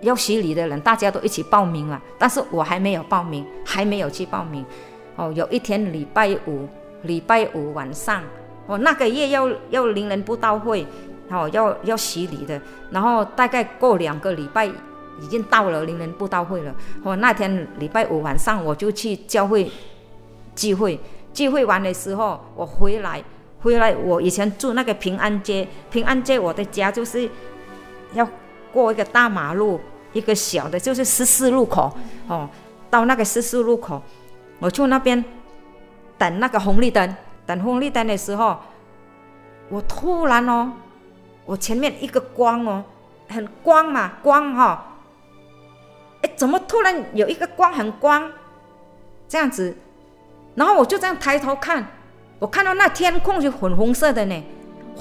[0.00, 4.64] 要洗礼的人，大家都一起报名了，但是我还没有报名，还没有去报名。
[5.16, 6.68] 哦，有一天礼拜五，
[7.02, 8.22] 礼拜五晚上，
[8.66, 10.86] 哦，那个月要要灵人布道会。
[11.30, 12.60] 哦，要要洗礼的，
[12.90, 16.74] 然后大概过两个礼拜，已经到了灵人布道会了。
[17.02, 19.70] 哦，那天礼拜五晚上我就去教会
[20.56, 20.98] 聚会，
[21.34, 23.22] 聚会完的时候我回来，
[23.60, 27.28] 回来我以前住那个平安街，平安街我的家就是
[28.14, 28.26] 要
[28.72, 29.78] 过一个大马路，
[30.14, 31.92] 一个小的，就是十四路口。
[32.26, 32.48] 哦，
[32.88, 34.00] 到那个十四路口，
[34.60, 35.22] 我去那边
[36.16, 37.14] 等那个红绿灯，
[37.44, 38.56] 等红绿灯的时候，
[39.68, 40.72] 我突然哦。
[41.48, 42.84] 我前面一个光哦，
[43.26, 44.72] 很光嘛，光哈、哦，
[46.20, 48.30] 哎，怎么突然有一个光很光，
[49.26, 49.74] 这样子，
[50.56, 51.86] 然后我就这样抬头看，
[52.38, 54.44] 我看到那天空是粉红色的呢，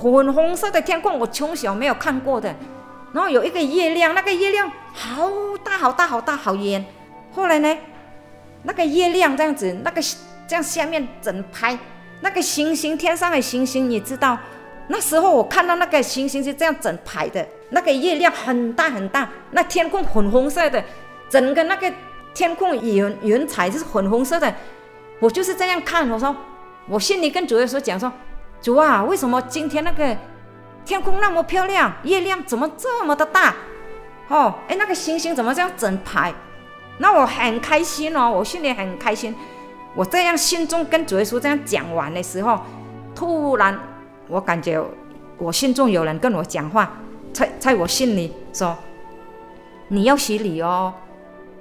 [0.01, 2.55] 粉红色的天空，我从小没有看过的，
[3.11, 5.29] 然后有一个月亮，那个月亮好
[5.65, 6.85] 大好大好大好圆，
[7.33, 7.77] 后来呢，
[8.63, 10.01] 那个月亮这样子，那个
[10.47, 11.77] 这样下面整排
[12.21, 14.37] 那个星星，天上的星星，你知道？
[14.89, 20.81] 那时候我看到那个星星是这样整排的，那个月亮很大很大，那天空粉红色的，
[21.29, 21.91] 整个那个
[22.33, 24.53] 天空云云彩就是粉红色的。
[25.19, 26.33] 我就是这样看，我说，
[26.87, 28.09] 我心里跟主耶稣讲说，
[28.61, 30.15] 主啊，为什么今天那个
[30.85, 33.53] 天空那么漂亮，月亮怎么这么的大？
[34.29, 36.33] 哦，哎，那个星星怎么这样整排？
[36.99, 39.35] 那我很开心哦，我心里很开心。
[39.95, 42.61] 我这样心中跟主耶稣这样讲完的时候，
[43.13, 43.77] 突然。
[44.27, 44.81] 我感觉
[45.37, 46.91] 我心中有人跟我讲话，
[47.33, 48.75] 在在我心里说
[49.89, 50.93] ：“你要洗礼哦，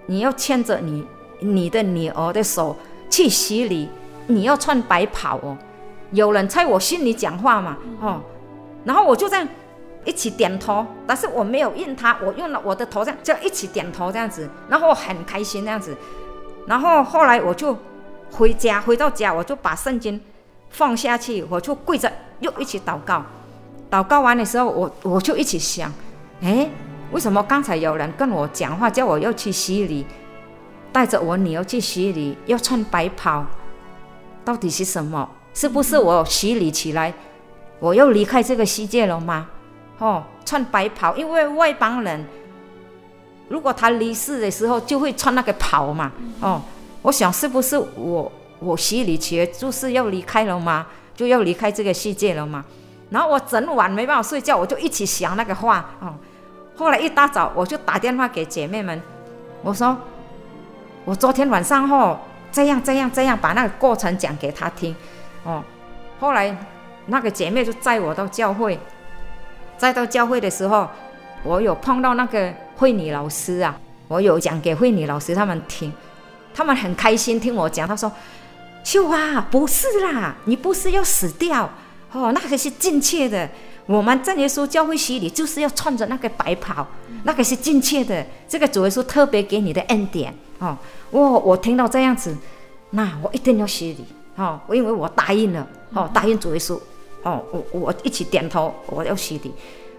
[0.06, 1.06] 你要牵着你
[1.40, 2.76] 你的女儿的手
[3.10, 3.88] 去洗礼，
[4.26, 5.56] 你要穿白袍哦。”
[6.12, 8.20] 有人在我心里讲话嘛，哦，
[8.84, 9.46] 然后我就这样
[10.04, 15.96] 一起点头，但是我没有应他，我用了我的头这样就一起点头这样子，然后我很开心这样子，
[16.66, 17.76] 然后后来我就
[18.30, 20.20] 回家，回到家我就把圣经
[20.70, 22.10] 放下去，我就跪着。
[22.40, 23.22] 又一起祷告，
[23.90, 25.92] 祷告完的时候，我我就一起想，
[26.42, 26.68] 哎，
[27.12, 30.04] 为什么刚才有人跟我讲话，叫我要去洗礼，
[30.92, 33.44] 带着我女儿去洗礼，要穿白袍，
[34.44, 35.28] 到底是什么？
[35.54, 37.12] 是不是我洗礼起来，
[37.80, 39.48] 我要离开这个世界了吗？
[39.98, 42.26] 哦，穿白袍，因为外邦人，
[43.48, 46.12] 如果他离世的时候就会穿那个袍嘛。
[46.40, 46.60] 哦，
[47.00, 50.86] 我想是不是我我洗礼起来就是要离开了吗？
[51.16, 52.62] 就要离开这个世界了嘛，
[53.08, 56.14] 然后我整晚没办法睡觉，我就一起想那个话哦。
[56.76, 59.00] 后来一大早我就打电话给姐妹们，
[59.62, 59.96] 我说
[61.06, 62.18] 我昨天晚上后
[62.52, 64.94] 这样这样这样把那个过程讲给她听
[65.42, 65.64] 哦。
[66.20, 66.54] 后来
[67.06, 68.78] 那个姐妹就载我到教会，
[69.78, 70.86] 载到教会的时候，
[71.42, 73.74] 我有碰到那个慧女老师啊，
[74.06, 75.90] 我有讲给慧女老师他们听，
[76.54, 78.12] 他们很开心听我讲，他说。
[78.86, 81.68] 秀啊，不是啦，你不是要死掉
[82.12, 83.50] 哦，那个是正确的。
[83.84, 86.86] 我们真耶稣教会洗礼就是要穿着那个白袍，
[87.24, 88.24] 那个是正确的。
[88.46, 90.78] 这个主耶稣特别给你的恩典哦。
[91.10, 92.36] 我我听到这样子，
[92.90, 94.04] 那我一定要洗礼
[94.36, 96.78] 哦，因为我答应了哦，答应主耶稣
[97.24, 99.52] 哦，我我一起点头，我要洗礼。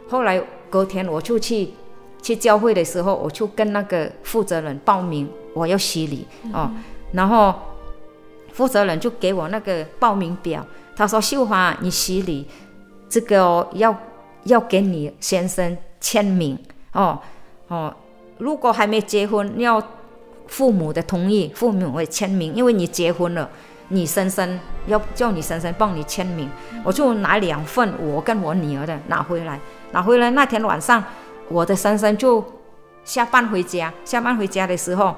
[0.07, 1.73] 后来隔天我就去
[2.21, 6.71] 去教会的时候，我就跟那个负责人报名，我要洗礼哦，
[7.11, 7.53] 然后。
[8.57, 12.47] 负责人就给我那个报名表，他说：“秀华，你洗礼，
[13.07, 13.95] 这个、要
[14.45, 16.57] 要给你先生签名
[16.93, 17.19] 哦。”
[17.69, 17.93] 哦，
[18.39, 19.79] 如果还没结婚，要
[20.47, 23.47] 父母的同意，父母会签名，因为你结婚了，
[23.89, 26.49] 你先生要叫你先生帮你签名。
[26.83, 29.59] 我就拿两份，我跟我女儿的拿回来，
[29.91, 31.03] 拿回来那天晚上，
[31.49, 32.43] 我的先生就
[33.03, 35.13] 下班回家，下班回家的时候，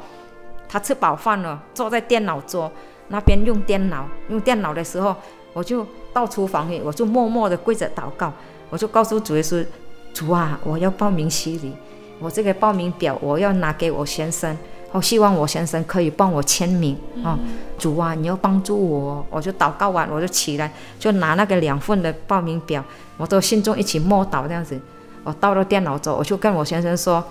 [0.67, 2.69] 他吃饱饭了，坐在电脑桌
[3.09, 5.15] 那边用电脑，用电脑的时候，
[5.53, 8.31] 我就到厨房里，我就默默的跪着祷告，
[8.69, 9.65] 我就告诉主耶稣，
[10.13, 11.73] 主啊，我要报名洗礼。
[12.19, 14.57] 我这个报名表我要拿给我先生，
[14.91, 16.93] 我希望我先生可以帮我签名
[17.23, 17.39] 啊、哦！
[17.77, 22.83] 主啊，你要帮助我，我就祷告完我就起来，就拿那个两份的报名表，
[23.15, 24.77] 我都心中一起默祷这样子。
[25.23, 27.23] 我到了电脑桌，我就跟我先生说：“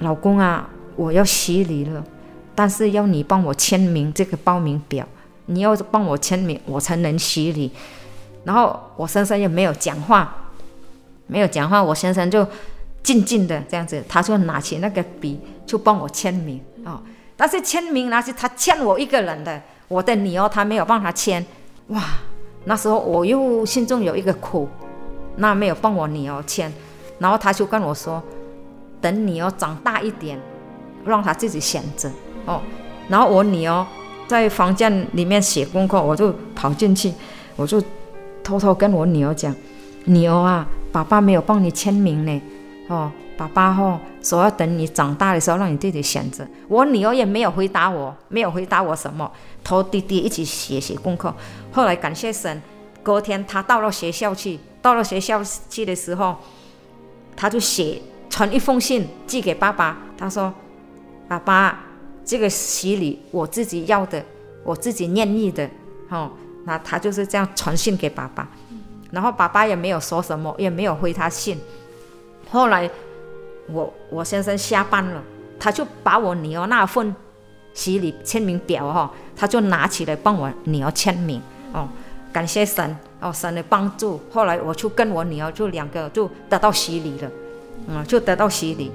[0.00, 2.04] 老公啊，我要洗礼了，
[2.54, 5.06] 但是要你帮我签名这个报名表，
[5.46, 7.70] 你要帮我签名，我才能洗礼。”
[8.44, 10.50] 然后我先生也没有讲话，
[11.26, 12.46] 没有讲话，我先生就。
[13.04, 16.98] 静静的这样子，他就拿起那个笔就帮我签名哦。
[17.36, 21.44] 但是签名那是他签我一个人的，我的女儿他没有帮他签。
[21.88, 22.02] 哇，
[22.64, 24.66] 那时候我又心中有一个苦，
[25.36, 26.72] 那没有帮我女儿签，
[27.18, 28.22] 然后他就跟我说，
[29.02, 30.40] 等女儿长大一点，
[31.04, 32.10] 让她自己选择
[32.46, 32.60] 哦。
[33.08, 33.86] 然后我女儿
[34.26, 37.12] 在房间里面写功课，我就跑进去，
[37.56, 37.82] 我就
[38.42, 39.54] 偷偷跟我女儿讲，
[40.04, 42.42] 女儿啊，爸爸没有帮你签名呢。
[42.88, 46.46] 哦，爸爸哦，说要等你长大的时候让你弟弟选择。
[46.68, 49.30] 我女儿也没有回答我，没有回答我什么，
[49.62, 51.34] 托弟弟一起写写功课。
[51.72, 52.62] 后来感谢神，
[53.02, 56.36] 隔天他到了学校去，到了学校去的时候，
[57.36, 59.98] 他就写传一封信寄给爸爸。
[60.16, 60.52] 他说
[61.26, 61.80] ：“爸爸，
[62.24, 64.24] 这个洗礼我自己要的，
[64.62, 65.68] 我自己愿意的。”
[66.10, 66.30] 哦，
[66.64, 68.46] 那他就是这样传信给爸爸，
[69.10, 71.58] 然后爸爸也没有说什么，也没有回他信。
[72.50, 72.88] 后来
[73.68, 75.22] 我，我先生下班了，
[75.58, 77.14] 他就把我女儿那份
[77.72, 81.40] 洗礼签名表哈，他就拿起来帮我女儿签名
[81.72, 81.88] 哦，
[82.32, 84.20] 感谢神哦，神的帮助。
[84.30, 87.30] 后来我就跟我女儿就两个就得到洗礼了，
[87.88, 88.92] 嗯，就得到洗礼。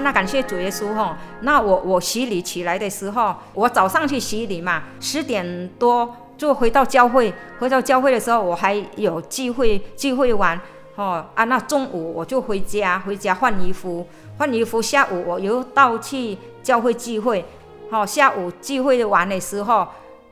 [0.00, 10.60] 那感谢主耶稣哈，那我我洗礼起来的时候，我早上去洗礼嘛，十点多就回到教会，回到教会的时候我还有聚会聚会完
[10.96, 14.06] 哦啊，那中午我就回家回家换衣服
[14.38, 17.44] 换衣服，下午我又到去教会聚会，
[17.90, 19.86] 好下午聚会完的时候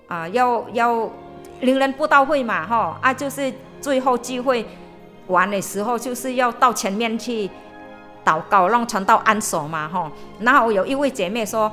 [0.09, 1.11] 啊，要要
[1.61, 4.67] 灵人布道会嘛哈啊，就是最后聚会
[5.27, 7.51] 完的时候就是要到前面去。
[8.27, 10.11] 祷告让传道安守嘛，哈。
[10.41, 11.71] 然后有一位姐妹说：“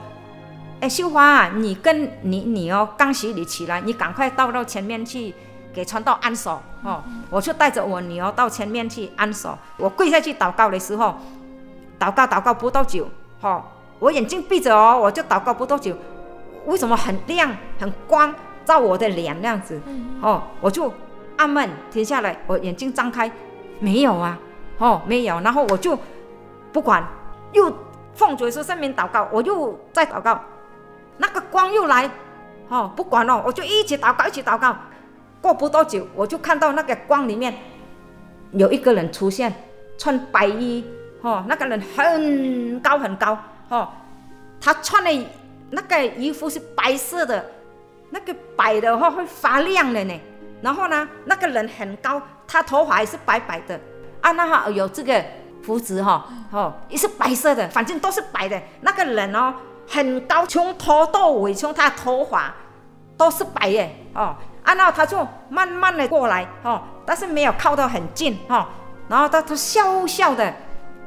[0.79, 5.33] 哎，秀花，你跟你女儿刚洗礼起来，你赶快到到前面去
[5.73, 9.57] 给传道安守，哦。”我就带着我女儿到前面去安守。
[9.77, 11.15] 我跪下去祷告的时候，
[11.99, 13.09] 祷告祷告不多久，
[13.41, 13.65] 哈，
[13.97, 15.97] 我眼睛闭着哦，我就祷告不多久，
[16.67, 17.49] 为什么很亮
[17.79, 18.31] 很光
[18.63, 19.81] 照我的脸那样子？
[20.21, 20.93] 哦，我就
[21.37, 23.31] 按门停下来，我眼睛张开，
[23.79, 24.37] 没有啊，
[24.77, 25.39] 哦，没有。
[25.39, 25.97] 然后我就。
[26.73, 27.07] 不管，
[27.51, 27.71] 又
[28.15, 30.41] 奉主耶稣圣名祷告，我又再祷告，
[31.17, 32.09] 那个光又来，
[32.67, 34.75] 哦，不管了，我就一起祷告，一起祷告。
[35.39, 37.53] 过不多久，我就看到那个光里面
[38.53, 39.53] 有一个人出现，
[39.99, 40.83] 穿白衣，
[41.21, 43.37] 哦，那个人很高很高，
[43.69, 43.87] 哦，
[44.59, 45.27] 他穿的
[45.69, 47.45] 那个衣服是白色的，
[48.09, 50.19] 那个白的话会发亮的呢。
[50.61, 53.79] 然后呢，那个人很高，他头发也是白白的，
[54.21, 55.23] 啊，那哈有这个。
[55.65, 58.61] 胡子哈哦，也是白色的，反正都是白的。
[58.81, 59.53] 那个人哦，
[59.87, 62.53] 很高，从头到尾，从他头发
[63.17, 64.35] 都是白的哦。
[64.63, 68.65] 然后他就慢慢的过来哦，但是没有靠得很近哦。
[69.07, 70.53] 然后他他笑笑的，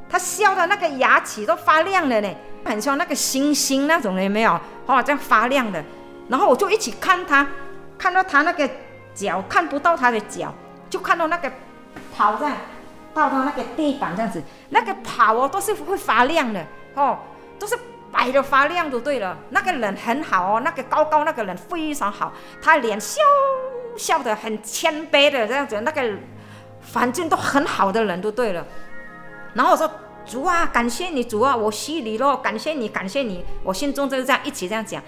[0.08, 2.28] 他笑的那个牙齿都发亮了呢，
[2.64, 4.58] 很像那个星星那种的，有没有？
[4.86, 5.82] 哦，这样发亮的。
[6.28, 7.46] 然后我就一起看他，
[7.96, 8.68] 看到他那个
[9.14, 10.52] 脚看不到他的脚，
[10.90, 11.50] 就看到那个
[12.16, 12.52] 跑在。
[13.16, 16.64] 到他那个地板这样子，那个跑哦都是会发亮的
[16.94, 17.18] 哦，
[17.58, 17.76] 都是
[18.12, 19.36] 白的发亮就对了。
[19.50, 23.20] 那个人很好哦，那个高高那个人非常好，他脸笑
[23.96, 26.02] 笑的很谦卑的这样子，那个
[26.80, 28.64] 反正都很好的人就对了。
[29.54, 29.90] 然后我说
[30.24, 33.44] 主啊，感谢你，主啊，我洗礼咯，感谢你，感谢你。
[33.62, 35.02] 我心中就是这样一起这样讲。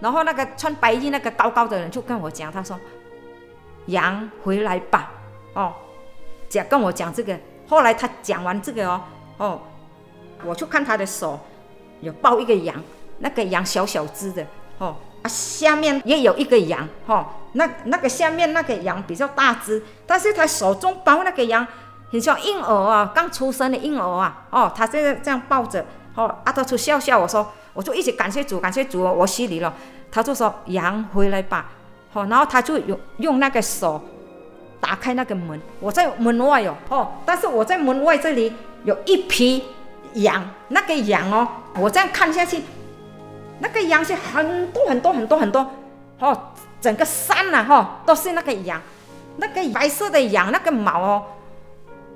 [0.00, 2.78] 然后那个穿白衣那个高高的人就跟我讲，他说
[3.86, 5.12] ：“羊回来吧。”
[5.54, 5.74] 哦，
[6.50, 7.34] 讲跟我讲这个。
[7.66, 9.00] 后来他讲完这个哦，
[9.38, 9.60] 哦，
[10.44, 11.40] 我就看他的手
[12.00, 12.76] 有抱一个羊，
[13.20, 14.44] 那个羊小小只的
[14.76, 21.66] 哦，啊，下面也有一个羊，哦，那那个下面那个羊比较大只，但是他手中抱那个羊
[22.10, 25.86] 很像婴儿啊，刚出生的婴儿啊，哦，他这样这样抱着，
[26.16, 27.50] 哦，啊，他就笑笑，我说。
[27.72, 29.72] 我就一直感谢主，感谢主，我洗礼了。
[30.10, 31.70] 他就说：“羊回来吧。”
[32.12, 34.02] 好，然后他就用用那个手
[34.80, 35.60] 打开那个门。
[35.78, 38.52] 我在门外哟，哦，但是我在门外这里
[38.84, 39.62] 有一匹
[40.14, 42.62] 羊，那个羊哦，我这样看下去，
[43.60, 45.70] 那个羊是很多很多很多很多，
[46.18, 48.80] 哦，整个山呐，哈，都是那个羊，
[49.36, 51.22] 那个白色的羊，那个毛哦，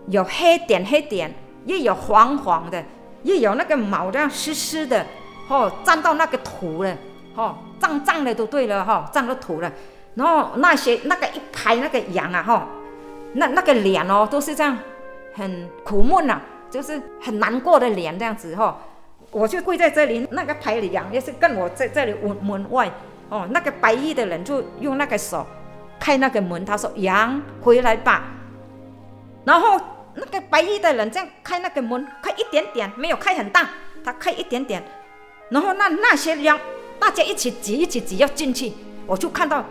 [0.08, 1.32] 有黑点黑点，
[1.66, 2.82] 又有黄黄的，
[3.22, 5.04] 又有那个毛这样湿湿的。
[5.46, 6.96] 哦，沾到那个土了，
[7.34, 9.70] 哦，脏脏的都对了，哈、哦，沾到土了。
[10.14, 12.68] 然后那些那个一排那个羊啊，哈、
[13.34, 14.78] 那那个脸哦，都是这样，
[15.34, 18.76] 很苦闷呐、啊，就是很难过的脸这样子，哈、哦。
[19.30, 22.88] 我就跪在这里，那个排的羊也是跟我在这里门门外，
[23.28, 25.44] 哦，那个白衣的人就用那个手
[25.98, 28.22] 开那个门，他说：“羊回来吧。”
[29.44, 29.80] 然后
[30.14, 33.68] 那个白衣的人这样开那个门，开一点点，没有开很大，
[34.04, 34.80] 他开一点点。
[35.48, 36.56] 然后那那些羊，
[37.00, 38.72] 大家一起挤一起挤要进去，
[39.04, 39.64] 我就看到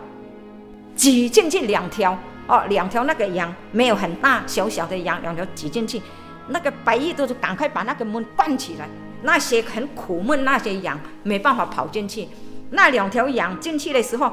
[0.94, 2.16] 挤进去两条
[2.46, 6.00] 哦，两条那个羊没有很大，小小的羊两条挤进去，
[6.48, 8.88] 那个白衣都是赶快把那个门关起来，
[9.22, 12.28] 那些很苦闷那些羊没办法跑进去，
[12.70, 14.32] 那两条羊进去的时候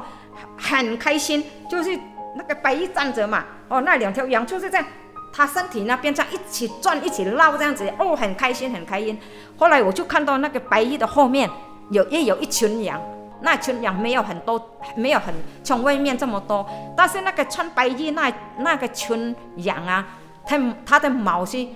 [0.56, 1.98] 很开心，就是
[2.36, 4.86] 那个白衣站着嘛，哦，那两条羊就是这样。
[5.34, 9.18] 他身体那边这样一起转，一起绕这样子，哦，很开心，很开心。
[9.56, 11.48] 后来我就看到那个白衣的后面
[11.88, 13.00] 有也有一群羊，
[13.42, 14.60] 那群羊没有很多，
[14.96, 15.34] 没有很
[15.64, 16.66] 像外面这么多，
[16.96, 20.06] 但是那个穿白衣那那个群羊啊，
[20.46, 21.66] 它它的毛是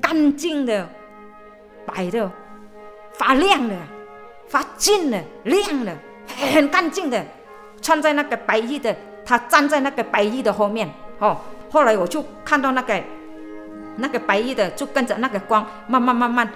[0.00, 0.88] 干净的、
[1.86, 2.30] 白的、
[3.14, 3.74] 发亮的、
[4.48, 5.92] 发净的、亮的，
[6.52, 7.24] 很干净的，
[7.82, 8.94] 穿在那个白衣的，
[9.24, 10.88] 他站在那个白衣的后面，
[11.18, 11.36] 哦。
[11.70, 13.02] 后来我就看到那个
[13.96, 16.48] 那个白衣的，就跟着那个光慢慢慢慢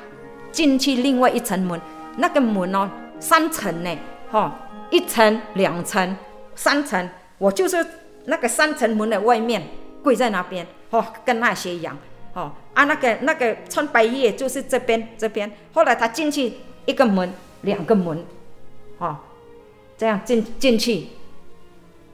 [0.52, 1.80] 进去另外一层门。
[2.18, 2.88] 那个门哦，
[3.20, 3.96] 三层呢，
[4.30, 4.56] 哈，
[4.90, 6.16] 一层、两层、
[6.54, 7.08] 三层。
[7.38, 7.86] 我就是
[8.24, 9.62] 那个三层门的外面
[10.02, 11.96] 跪在那边，哦，跟那些一样，
[12.34, 15.50] 哦，啊，那个那个穿白衣就是这边这边。
[15.72, 16.52] 后来他进去
[16.86, 18.24] 一个门，两个门，
[18.98, 19.16] 哦，
[19.96, 21.06] 这样进进去。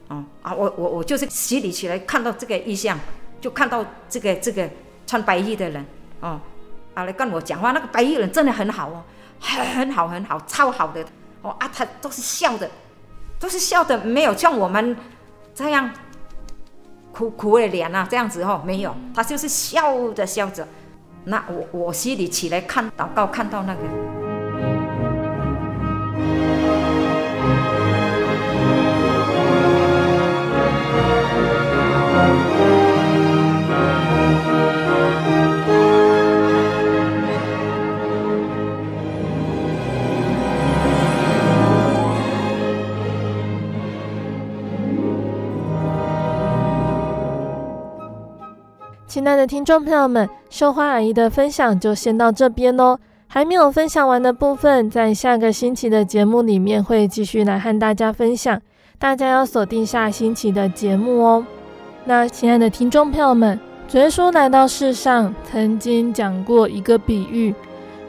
[0.08, 3.00] 哦啊，我我我就是洗礼起来看到这个意象，
[3.40, 4.68] 就看到这个这个
[5.06, 5.82] 穿白衣的人，
[6.20, 6.38] 哦，
[6.92, 9.02] 啊来跟我讲话，那个白衣人真的很好哦，
[9.44, 11.04] 很好很好，超好的，
[11.42, 12.70] 哦啊，他都是笑的，
[13.38, 14.96] 都是笑的，没有像我们
[15.54, 15.90] 这样
[17.12, 20.66] 苦苦的脸啊，这样子哦，没有，他就是笑着笑着，
[21.24, 24.23] 那我我心里起来看祷告看到那个。
[49.14, 52.98] 亲爱的听众朋友们，绣花阿姨的分享就先到这边喽。
[53.28, 58.60] 还没有分享完的部分，在下个星期的节目里面会继续来和大家分享，
[58.98, 61.46] 大家要锁定下星期的节目哦。
[62.04, 63.56] 那亲爱的听众朋友们，
[63.86, 67.54] 主耶稣来到世上曾经讲过一个比喻，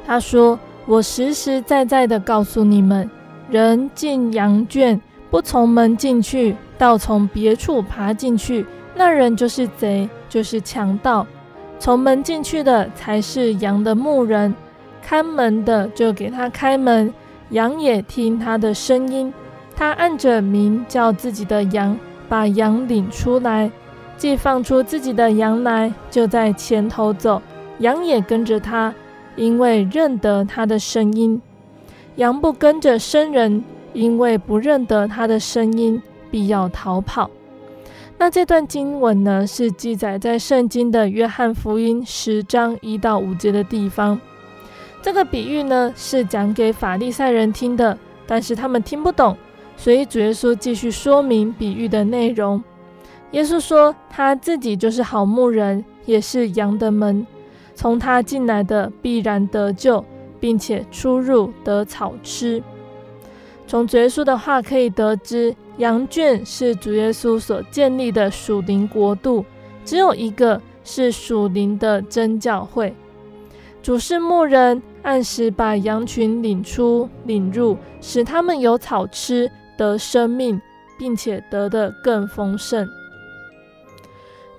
[0.07, 3.07] 他说：“我实实在在的告诉你们，
[3.51, 4.99] 人进羊圈
[5.29, 11.26] 不从门进去，倒从别处爬进去，那人就是贼。”就是强盗，
[11.80, 14.53] 从门进去的才是羊的牧人，
[15.01, 17.13] 看门的就给他开门，
[17.49, 19.34] 羊也听他的声音。
[19.76, 21.97] 他按着名叫自己的羊，
[22.30, 23.69] 把羊领出来，
[24.17, 27.41] 既放出自己的羊来，就在前头走，
[27.80, 28.93] 羊也跟着他，
[29.36, 31.41] 因为认得他的声音。
[32.15, 33.61] 羊不跟着生人，
[33.91, 36.01] 因为不认得他的声音，
[36.32, 37.30] 必要逃跑。
[38.18, 44.20] 那这段经文呢，是记载在圣经的约翰福音十章一到五节的地方。
[45.01, 49.38] 这个比喻呢，是讲给法利赛人听的，但是他们听不懂，
[49.76, 52.63] 所以主耶稣继续说明比喻的内容。
[53.32, 57.28] 耶稣说，他自己就是好牧人，也是羊的门。
[57.76, 60.03] 从他进来的必然得救，
[60.39, 62.63] 并且出入得草吃。
[63.68, 69.45] 从主耶稣的话可以得知，羊圈是主耶稣所建立的属灵国度，
[69.84, 72.95] 只有一个是属灵的真教会。
[73.84, 80.59] 主是牧人，按时把羊群领出领入，使他们有草吃，得生命，
[80.97, 82.88] 并且得的更丰盛。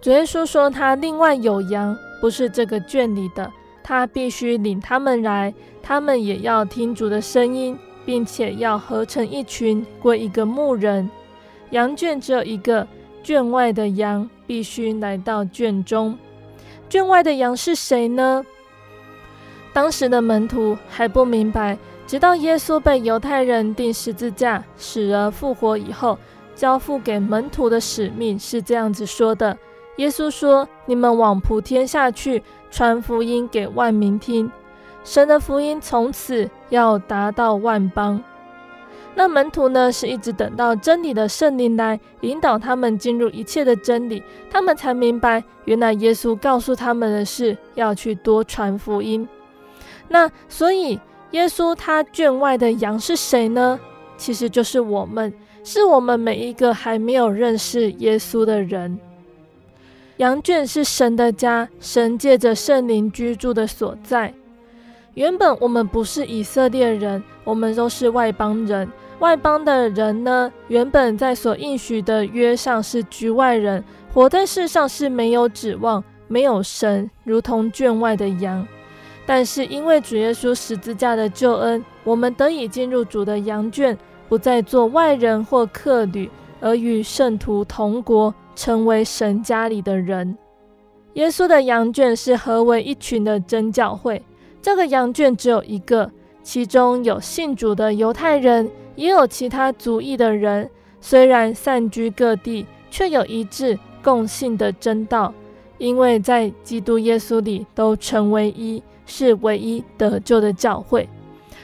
[0.00, 3.50] 主耶稣说，他另外有羊，不是这个圈里的，
[3.82, 5.52] 他必须领他们来，
[5.82, 7.76] 他们也要听主的声音。
[8.06, 11.10] 并且要合成一群，归一个牧人。
[11.70, 12.86] 羊圈只有一个，
[13.22, 16.16] 圈外的羊必须来到圈中。
[16.88, 18.46] 圈外的羊是谁呢？
[19.72, 21.76] 当时的门徒还不明白，
[22.06, 26.16] 直到耶稣被犹太人钉十字架、死而复活以后，
[26.54, 29.58] 交付给门徒的使命是这样子说的：
[29.96, 34.50] 耶稣说：“你们往普天下去，传福音给万民听。”
[35.06, 38.20] 神的福音从此要达到万邦。
[39.14, 49.26] 那门徒呢，是一直等到真理的圣灵来引导他们进入一切的真理，他们才明白，原来耶稣告诉他们的是要去多传福音。
[50.08, 50.98] 那所以，
[51.30, 53.78] 耶稣他圈外的羊是谁呢？
[54.16, 55.32] 其实就是我们，
[55.62, 58.98] 是我们每一个还没有认识耶稣的人。
[60.16, 64.34] 羊圈是神的家，神借着圣灵居住的所在。
[65.16, 68.86] 原本我们不是以色列人，我们都是外邦人。
[69.18, 78.68] 外邦的人呢，原本在所应许的约上是局外人，活在世上是没有指望、没有神，如同圈外的羊。
[79.24, 83.96] 但是因为主耶稣十字架的救恩，我们得以进入主的羊圈，
[84.28, 90.36] 不再做外人或客旅，而与圣徒同国，成为神家里的人。
[91.14, 94.22] 耶稣的羊圈是合为一群的真教会。
[94.66, 96.10] 这个羊圈只有一个，
[96.42, 100.68] 其中有信主的犹太人，也有其他族裔的人。
[101.00, 105.32] 虽然散居各地，却有一致共信的真道，
[105.78, 111.08] 因为在基督耶稣里都成为一，是唯一得救的教会。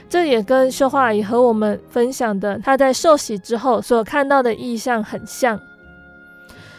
[0.07, 5.59] 这也跟秀华也和我们分享的他在受洗之后所看到的异象很像。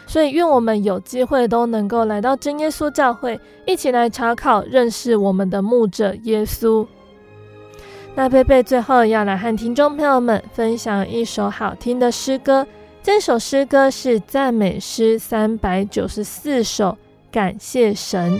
[0.07, 6.85] 所以，愿我们有机会都能够来到真耶稣教会，一起来查考、认识我们的牧者耶稣。
[8.15, 12.65] 那贝贝最后要来和听众朋友们分享一首好听的诗歌，
[13.03, 16.97] 这首诗歌是赞美诗三百九十四首，
[17.31, 18.39] 感谢神。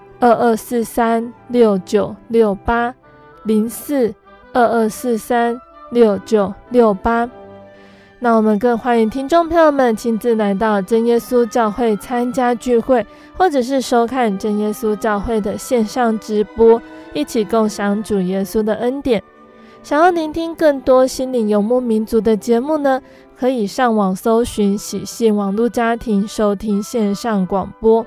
[0.21, 2.95] 二二四三六九六八
[3.43, 4.15] 零四。
[4.53, 5.57] 二二四三
[5.91, 7.29] 六九六八，
[8.19, 13.07] 那我们更欢迎听众朋友们亲自来到真耶稣教会参加聚会，
[13.37, 16.81] 或者是收看真耶稣教会的线上直播，
[17.13, 19.23] 一起共享主耶稣的恩典。
[19.83, 23.01] 想要聆听更多心灵游牧民族的节目呢，
[23.39, 28.05] 可以上网搜寻喜信网络家庭收听线上广播。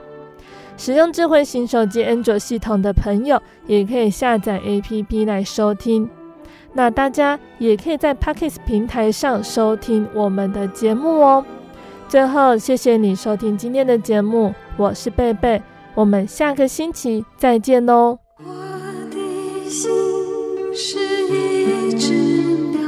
[0.77, 6.09] 使用智慧型手机安卓系统的朋友，也可以下载 APP 来收听。
[6.73, 11.45] 那大家也可以在 Podcast 平台上收听我们的节目哦。
[12.09, 15.63] 最后，谢谢你收听今天的节目，我是贝贝，
[15.95, 18.19] 我们下个星期再见喽。
[18.39, 18.53] 我
[19.11, 19.89] 的心
[20.75, 20.99] 是
[21.29, 22.13] 一只
[22.73, 22.81] 鸟，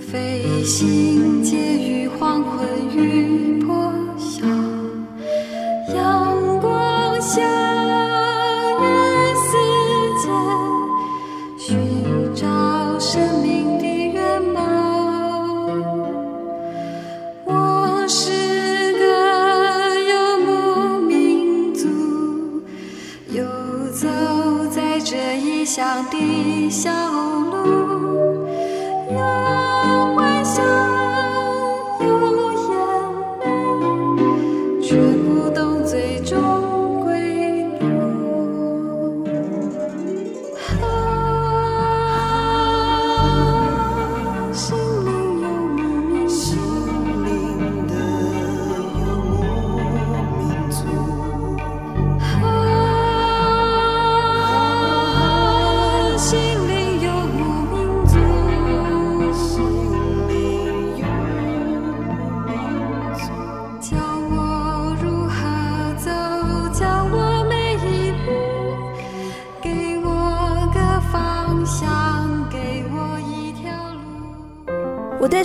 [0.00, 2.64] 飞行介于黄昏
[2.96, 3.31] 与
[7.34, 8.84] 小爱
[9.34, 9.48] 世
[10.20, 10.28] 界，
[11.56, 11.64] 寻
[12.34, 12.44] 找
[12.98, 13.84] 生命的
[17.46, 19.02] 我是个
[20.10, 20.12] 游
[20.44, 21.88] 牧民族，
[23.30, 23.42] 游
[23.94, 24.06] 走
[24.70, 27.51] 在这异乡的小路。